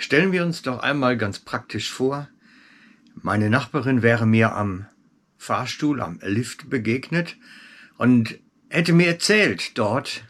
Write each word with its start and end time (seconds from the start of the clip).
Stellen 0.00 0.30
wir 0.30 0.44
uns 0.44 0.62
doch 0.62 0.78
einmal 0.78 1.16
ganz 1.16 1.40
praktisch 1.40 1.90
vor, 1.90 2.28
meine 3.20 3.50
Nachbarin 3.50 4.00
wäre 4.00 4.26
mir 4.26 4.54
am 4.54 4.86
Fahrstuhl, 5.36 6.00
am 6.00 6.20
Lift 6.22 6.70
begegnet 6.70 7.36
und 7.96 8.38
hätte 8.68 8.92
mir 8.92 9.08
erzählt 9.08 9.76
dort, 9.76 10.22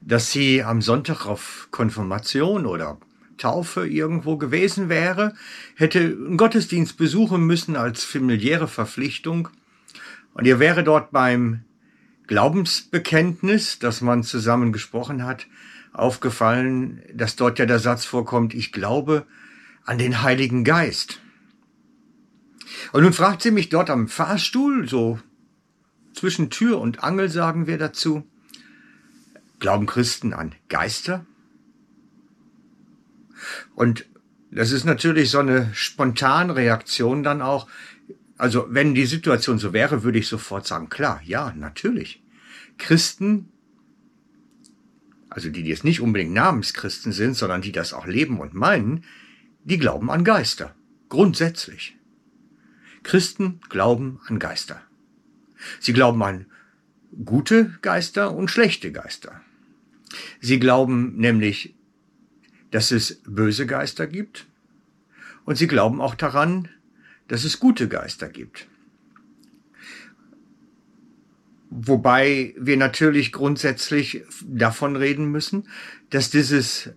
dass 0.00 0.32
sie 0.32 0.62
am 0.62 0.80
Sonntag 0.80 1.26
auf 1.26 1.68
Konfirmation 1.70 2.64
oder 2.64 2.98
Taufe 3.36 3.86
irgendwo 3.86 4.38
gewesen 4.38 4.88
wäre, 4.88 5.34
hätte 5.74 6.00
einen 6.00 6.38
Gottesdienst 6.38 6.96
besuchen 6.96 7.46
müssen 7.46 7.76
als 7.76 8.02
familiäre 8.02 8.66
Verpflichtung. 8.66 9.50
Und 10.32 10.46
ihr 10.46 10.58
wäre 10.58 10.84
dort 10.84 11.10
beim 11.10 11.64
Glaubensbekenntnis, 12.28 13.78
das 13.78 14.00
man 14.00 14.22
zusammen 14.22 14.72
gesprochen 14.72 15.24
hat, 15.24 15.46
aufgefallen, 15.92 17.02
dass 17.12 17.36
dort 17.36 17.58
ja 17.58 17.66
der 17.66 17.78
Satz 17.78 18.04
vorkommt, 18.04 18.54
ich 18.54 18.72
glaube 18.72 19.26
an 19.84 19.98
den 19.98 20.22
Heiligen 20.22 20.64
Geist. 20.64 21.20
Und 22.92 23.02
nun 23.02 23.12
fragt 23.12 23.42
sie 23.42 23.50
mich 23.50 23.68
dort 23.68 23.90
am 23.90 24.08
Fahrstuhl, 24.08 24.88
so 24.88 25.18
zwischen 26.14 26.50
Tür 26.50 26.80
und 26.80 27.02
Angel 27.02 27.28
sagen 27.28 27.66
wir 27.66 27.78
dazu, 27.78 28.24
glauben 29.58 29.86
Christen 29.86 30.32
an 30.32 30.54
Geister? 30.68 31.26
Und 33.74 34.06
das 34.50 34.72
ist 34.72 34.84
natürlich 34.84 35.30
so 35.30 35.38
eine 35.38 35.70
spontane 35.74 36.56
Reaktion 36.56 37.22
dann 37.22 37.40
auch. 37.40 37.68
Also 38.36 38.66
wenn 38.70 38.94
die 38.94 39.06
Situation 39.06 39.58
so 39.58 39.72
wäre, 39.72 40.02
würde 40.02 40.18
ich 40.18 40.28
sofort 40.28 40.66
sagen, 40.66 40.88
klar, 40.88 41.20
ja, 41.24 41.52
natürlich. 41.56 42.22
Christen, 42.78 43.52
also 45.30 45.48
die, 45.48 45.62
die 45.62 45.70
jetzt 45.70 45.84
nicht 45.84 46.00
unbedingt 46.00 46.32
Namenschristen 46.32 47.12
sind, 47.12 47.34
sondern 47.34 47.62
die 47.62 47.72
das 47.72 47.92
auch 47.92 48.06
leben 48.06 48.40
und 48.40 48.52
meinen, 48.52 49.04
die 49.64 49.78
glauben 49.78 50.10
an 50.10 50.24
Geister. 50.24 50.74
Grundsätzlich. 51.08 51.96
Christen 53.02 53.60
glauben 53.68 54.20
an 54.26 54.38
Geister. 54.38 54.82
Sie 55.78 55.92
glauben 55.92 56.22
an 56.22 56.46
gute 57.24 57.78
Geister 57.80 58.34
und 58.34 58.50
schlechte 58.50 58.92
Geister. 58.92 59.40
Sie 60.40 60.58
glauben 60.58 61.16
nämlich, 61.16 61.74
dass 62.70 62.90
es 62.90 63.22
böse 63.24 63.66
Geister 63.66 64.06
gibt 64.06 64.46
und 65.44 65.56
sie 65.56 65.66
glauben 65.66 66.00
auch 66.00 66.14
daran, 66.14 66.68
dass 67.28 67.44
es 67.44 67.60
gute 67.60 67.88
Geister 67.88 68.28
gibt. 68.28 68.66
Wobei 71.70 72.52
wir 72.58 72.76
natürlich 72.76 73.30
grundsätzlich 73.30 74.24
davon 74.44 74.96
reden 74.96 75.30
müssen, 75.30 75.68
dass 76.10 76.28
dieses 76.28 76.90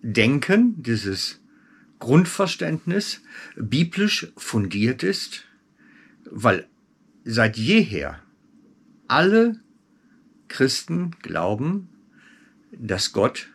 Denken, 0.00 0.80
dieses 0.80 1.40
Grundverständnis 1.98 3.20
biblisch 3.56 4.32
fundiert 4.36 5.02
ist, 5.02 5.44
weil 6.30 6.68
seit 7.24 7.56
jeher 7.56 8.22
alle 9.08 9.60
Christen 10.46 11.12
glauben, 11.22 11.88
dass 12.72 13.12
Gott 13.12 13.50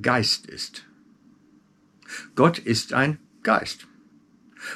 Geist 0.00 0.46
ist. 0.46 0.86
Gott 2.34 2.58
ist 2.58 2.92
ein 2.92 3.18
Geist. 3.42 3.86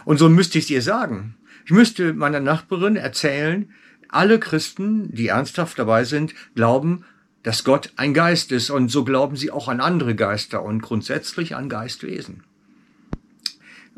Und 0.05 0.19
so 0.19 0.29
müsste 0.29 0.59
ich 0.59 0.65
es 0.65 0.71
ihr 0.71 0.83
sagen. 0.83 1.37
Ich 1.65 1.71
müsste 1.71 2.13
meiner 2.13 2.41
Nachbarin 2.41 2.97
erzählen, 2.97 3.73
alle 4.13 4.39
Christen, 4.39 5.13
die 5.15 5.29
ernsthaft 5.29 5.79
dabei 5.79 6.05
sind, 6.05 6.35
glauben, 6.55 7.05
dass 7.43 7.65
Gott 7.65 7.93
ein 7.97 8.15
Geist 8.15 8.53
ist 8.53 8.71
und 8.71 8.89
so 8.89 9.05
glauben 9.05 9.37
sie 9.37 9.51
auch 9.51 9.69
an 9.69 9.81
andere 9.81 10.15
Geister 10.15 10.63
und 10.63 10.81
grundsätzlich 10.81 11.57
an 11.57 11.69
Geistwesen. 11.69 12.45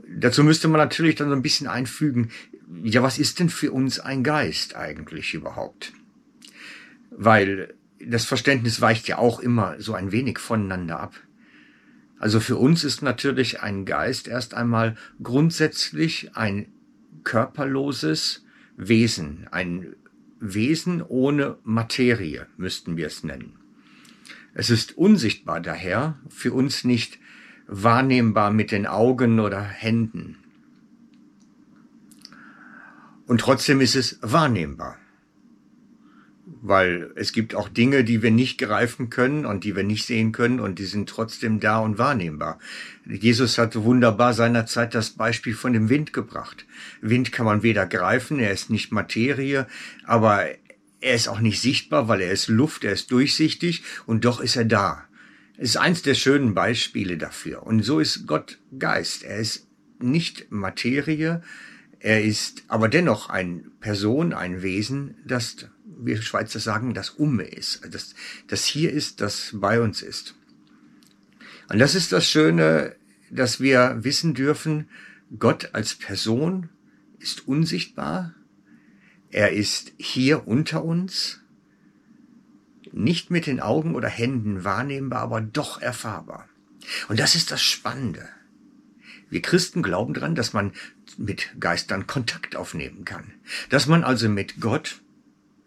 Dazu 0.09 0.43
müsste 0.43 0.69
man 0.69 0.81
natürlich 0.81 1.17
dann 1.17 1.29
so 1.29 1.35
ein 1.35 1.43
bisschen 1.43 1.67
einfügen, 1.67 2.31
ja, 2.83 3.03
was 3.03 3.19
ist 3.19 3.39
denn 3.39 3.51
für 3.51 3.73
uns 3.73 4.01
ein 4.01 4.25
Geist 4.25 4.75
eigentlich 4.75 5.35
überhaupt? 5.35 5.93
Weil 7.11 7.75
das 8.01 8.25
Verständnis 8.25 8.81
weicht 8.81 9.09
ja 9.09 9.19
auch 9.19 9.41
immer 9.41 9.77
so 9.79 9.95
ein 9.95 10.13
wenig 10.13 10.39
voneinander 10.39 11.01
ab. 11.01 11.15
Also 12.19 12.41
für 12.41 12.57
uns 12.57 12.85
ist 12.85 13.03
natürlich 13.03 13.61
ein 13.61 13.85
Geist 13.85 14.29
erst 14.29 14.55
einmal 14.55 14.97
grundsätzlich 15.23 16.31
ein 16.35 16.73
körperloses 17.23 18.45
Wesen, 18.77 19.47
ein 19.51 19.95
Wesen 20.47 21.01
ohne 21.01 21.57
Materie, 21.65 22.47
müssten 22.59 22.99
wir 22.99 23.07
es 23.07 23.25
nennen. 23.25 23.59
Es 24.53 24.69
ist 24.69 24.97
unsichtbar 24.97 25.61
daher, 25.61 26.19
für 26.29 26.53
uns 26.53 26.85
nicht 26.85 27.19
wahrnehmbar 27.67 28.51
mit 28.51 28.71
den 28.71 28.87
Augen 28.87 29.41
oder 29.41 29.63
Händen. 29.63 30.37
Und 33.27 33.41
trotzdem 33.41 33.81
ist 33.81 33.97
es 33.97 34.19
wahrnehmbar. 34.21 34.99
Weil 36.67 37.13
es 37.15 37.33
gibt 37.33 37.55
auch 37.55 37.69
Dinge, 37.69 38.05
die 38.05 38.23
wir 38.23 38.31
nicht 38.31 38.57
greifen 38.57 39.11
können 39.11 39.45
und 39.45 39.65
die 39.65 39.77
wir 39.77 39.85
nicht 39.85 40.07
sehen 40.07 40.33
können 40.33 40.61
und 40.61 40.79
die 40.79 40.87
sind 40.87 41.11
trotzdem 41.11 41.61
da 41.61 41.79
und 41.79 41.99
wahrnehmbar. 41.99 42.59
Jesus 43.05 43.59
hatte 43.59 43.85
wunderbar 43.85 44.33
seinerzeit 44.33 44.95
das 44.95 45.11
Beispiel 45.11 45.53
von 45.53 45.75
dem 45.75 45.91
Wind 45.91 46.15
gebracht. 46.15 46.65
Wind 47.03 47.33
kann 47.33 47.45
man 47.45 47.63
weder 47.63 47.85
greifen, 47.85 48.39
er 48.39 48.51
ist 48.51 48.71
nicht 48.71 48.93
Materie, 48.93 49.67
aber 50.05 50.47
er 51.03 51.15
ist 51.15 51.29
auch 51.29 51.41
nicht 51.41 51.61
sichtbar, 51.61 52.09
weil 52.09 52.23
er 52.23 52.33
ist 52.33 52.49
Luft, 52.49 52.83
er 52.83 52.93
ist 52.93 53.11
durchsichtig 53.11 53.83
und 54.07 54.25
doch 54.25 54.41
ist 54.41 54.57
er 54.57 54.65
da. 54.65 55.05
Es 55.59 55.71
ist 55.71 55.77
eins 55.77 56.01
der 56.01 56.15
schönen 56.15 56.55
Beispiele 56.55 57.19
dafür. 57.19 57.65
Und 57.65 57.83
so 57.83 58.01
ist 58.01 58.27
Gott 58.27 58.59
Geist. 58.79 59.23
Er 59.23 59.37
ist 59.37 59.67
nicht 59.99 60.51
Materie, 60.51 61.43
er 62.01 62.25
ist 62.25 62.65
aber 62.69 62.89
dennoch 62.89 63.29
ein 63.29 63.71
Person, 63.81 64.33
ein 64.33 64.63
Wesen, 64.63 65.17
das, 65.27 65.69
wir 66.07 66.21
Schweizer 66.23 66.61
sagen, 66.61 66.95
das 66.95 67.11
Umme 67.11 67.45
ist, 67.45 67.81
das, 67.91 68.15
das 68.49 68.65
hier 68.65 68.93
ist, 68.93 69.21
das 69.21 69.51
bei 69.55 69.81
uns 69.81 70.03
ist. 70.03 70.35
Und 71.69 71.79
das 71.79 71.95
ist 71.95 72.13
das 72.13 72.29
Schöne, 72.29 72.97
dass 73.31 73.61
wir 73.61 73.99
wissen 74.03 74.35
dürfen, 74.35 74.89
Gott 75.39 75.71
als 75.73 75.95
Person 75.95 76.69
ist 77.19 77.49
unsichtbar, 77.49 78.35
er 79.31 79.53
ist 79.53 79.93
hier 79.97 80.47
unter 80.47 80.85
uns, 80.85 81.41
nicht 82.93 83.31
mit 83.31 83.47
den 83.47 83.61
Augen 83.61 83.95
oder 83.95 84.09
Händen 84.09 84.63
wahrnehmbar, 84.63 85.23
aber 85.23 85.41
doch 85.41 85.81
erfahrbar. 85.81 86.49
Und 87.09 87.19
das 87.19 87.35
ist 87.35 87.51
das 87.51 87.63
Spannende. 87.63 88.29
Wir 89.31 89.43
Christen 89.43 89.83
glauben 89.83 90.15
dran, 90.15 90.35
dass 90.35 90.53
man 90.53 90.73
mit 91.17 91.57
Geistern 91.59 92.07
Kontakt 92.07 92.55
aufnehmen 92.55 93.05
kann. 93.05 93.33
Dass 93.71 93.87
man 93.87 94.05
also 94.05 94.29
mit 94.29 94.61
Gott 94.61 95.01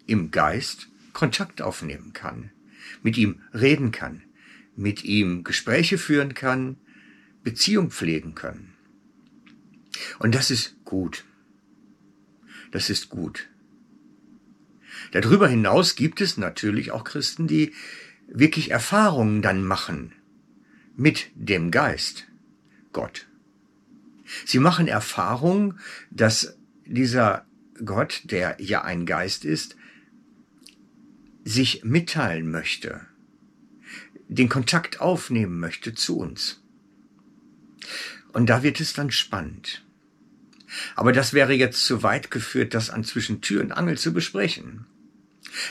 im 0.07 0.31
Geist 0.31 0.87
Kontakt 1.13 1.61
aufnehmen 1.61 2.13
kann. 2.13 2.51
Mit 3.03 3.17
ihm 3.17 3.41
reden 3.53 3.91
kann. 3.91 4.23
Mit 4.75 5.03
ihm 5.03 5.43
Gespräche 5.43 5.97
führen 5.97 6.33
kann. 6.33 6.77
Beziehung 7.43 7.91
pflegen 7.91 8.35
kann. 8.35 8.73
Und 10.19 10.35
das 10.35 10.51
ist 10.51 10.83
gut. 10.83 11.25
Das 12.71 12.89
ist 12.89 13.09
gut. 13.09 13.49
Darüber 15.11 15.47
hinaus 15.47 15.95
gibt 15.95 16.21
es 16.21 16.37
natürlich 16.37 16.91
auch 16.91 17.03
Christen, 17.03 17.47
die 17.47 17.73
wirklich 18.27 18.71
Erfahrungen 18.71 19.41
dann 19.41 19.63
machen 19.63 20.13
mit 20.95 21.29
dem 21.35 21.71
Geist, 21.71 22.27
Gott. 22.91 23.27
Sie 24.45 24.59
machen 24.59 24.87
Erfahrung, 24.87 25.75
dass 26.11 26.57
dieser 26.85 27.45
Gott, 27.85 28.23
der 28.25 28.57
ja 28.59 28.81
ein 28.81 29.05
Geist 29.05 29.45
ist, 29.45 29.77
sich 31.47 31.83
mitteilen 31.83 32.51
möchte, 32.51 33.01
den 34.27 34.49
Kontakt 34.49 34.99
aufnehmen 34.99 35.59
möchte 35.59 35.93
zu 35.93 36.17
uns. 36.17 36.61
Und 38.33 38.49
da 38.49 38.63
wird 38.63 38.81
es 38.81 38.93
dann 38.93 39.11
spannend. 39.11 39.85
Aber 40.95 41.13
das 41.13 41.31
wäre 41.33 41.53
jetzt 41.53 41.85
zu 41.85 42.03
weit 42.03 42.29
geführt, 42.29 42.73
das 42.73 42.89
an 42.89 43.05
zwischen 43.05 43.39
Tür 43.39 43.61
und 43.61 43.71
Angel 43.71 43.97
zu 43.97 44.13
besprechen. 44.13 44.85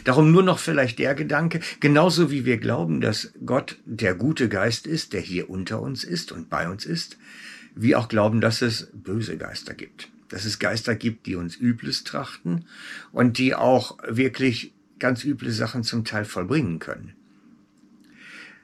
Darum 0.05 0.32
nur 0.32 0.43
noch 0.43 0.58
vielleicht 0.58 0.99
der 0.99 1.14
Gedanke, 1.14 1.61
genauso 1.81 2.31
wie 2.31 2.46
wir 2.46 2.56
glauben, 2.56 3.02
dass 3.02 3.32
Gott 3.44 3.76
der 3.84 4.14
gute 4.14 4.49
Geist 4.49 4.87
ist, 4.87 5.12
der 5.12 5.20
hier 5.20 5.50
unter 5.50 5.82
uns 5.82 6.02
ist 6.02 6.32
und 6.32 6.49
bei 6.49 6.69
uns 6.69 6.87
ist, 6.87 7.19
wie 7.75 7.94
auch 7.94 8.08
glauben, 8.08 8.40
dass 8.40 8.62
es 8.62 8.88
böse 8.94 9.37
Geister 9.37 9.75
gibt. 9.75 10.08
Dass 10.31 10.46
es 10.46 10.58
Geister 10.58 10.96
gibt, 10.96 11.26
die 11.26 11.37
uns 11.37 11.55
Übles 11.55 12.02
trachten 12.02 12.64
und 13.12 13.37
die 13.37 13.55
auch 13.55 13.99
wirklich 14.08 14.72
ganz 14.98 15.25
üble 15.25 15.50
Sachen 15.50 15.82
zum 15.82 16.04
Teil 16.04 16.25
vollbringen 16.25 16.78
können. 16.78 17.14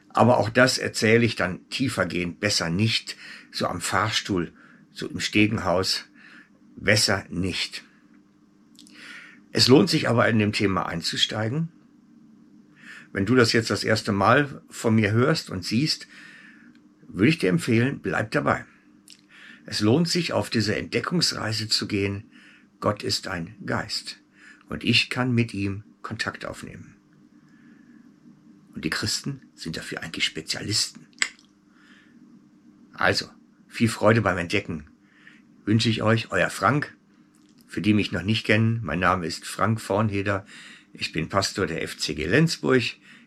Aber 0.09 0.39
auch 0.39 0.51
das 0.51 0.79
erzähle 0.79 1.25
ich 1.25 1.37
dann 1.37 1.69
tiefergehend 1.71 2.41
besser 2.41 2.69
nicht, 2.69 3.17
so 3.51 3.67
am 3.67 3.81
Fahrstuhl, 3.81 4.53
so 4.93 5.09
im 5.09 5.21
Stegenhaus, 5.21 6.05
besser 6.77 7.25
nicht. 7.31 7.85
Es 9.53 9.69
lohnt 9.69 9.91
sich 9.91 10.09
aber 10.09 10.29
in 10.29 10.39
dem 10.39 10.53
Thema 10.53 10.87
einzusteigen. 10.87 11.69
Wenn 13.13 13.27
du 13.27 13.35
das 13.35 13.53
jetzt 13.53 13.71
das 13.71 13.85
erste 13.85 14.13
Mal 14.13 14.63
von 14.71 14.95
mir 14.95 15.13
hörst 15.13 15.51
und 15.51 15.65
siehst, 15.65 16.09
würde 17.07 17.29
ich 17.29 17.39
dir 17.39 17.51
empfehlen, 17.51 18.01
bleib 18.01 18.31
dabei. 18.31 18.65
Es 19.67 19.81
lohnt 19.81 20.09
sich, 20.09 20.33
auf 20.33 20.51
diese 20.51 20.75
Entdeckungsreise 20.75 21.69
zu 21.69 21.87
gehen. 21.87 22.25
Gott 22.81 23.03
ist 23.03 23.29
ein 23.29 23.55
Geist 23.65 24.19
und 24.69 24.83
ich 24.85 25.11
kann 25.11 25.33
mit 25.33 25.55
ihm 25.55 25.85
Kontakt 26.03 26.45
aufnehmen. 26.45 26.97
Und 28.75 28.85
die 28.85 28.91
Christen 28.91 29.43
sind 29.55 29.77
dafür 29.77 30.03
eigentlich 30.03 30.25
Spezialisten. 30.25 31.07
Also, 32.95 33.29
viel 33.69 33.89
Freude 33.89 34.21
beim 34.21 34.39
Entdecken. 34.39 34.87
Wünsche 35.65 35.89
ich 35.89 36.03
euch, 36.03 36.31
euer 36.31 36.51
Frank. 36.51 36.97
Für 37.67 37.81
die 37.81 37.95
mich 37.95 38.13
noch 38.13 38.23
nicht 38.23 38.45
kennen, 38.45 38.81
mein 38.83 39.01
Name 39.01 39.27
ist 39.27 39.47
Frank 39.47 39.81
Vornheder. 39.81 40.45
Ich 40.93 41.13
bin 41.13 41.29
Pastor 41.29 41.67
der 41.67 41.87
FCG 41.87 42.27
Lenzburg 42.27 42.83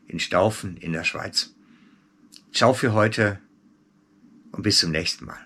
in 0.08 0.20
Staufen 0.20 0.78
in 0.78 0.94
der 0.94 1.04
Schweiz. 1.04 1.56
Ciao 2.54 2.74
für 2.74 2.94
heute 2.94 3.40
und 4.52 4.64
bis 4.64 4.80
zum 4.80 4.92
nächsten 4.92 5.26
Mal. 5.26 5.46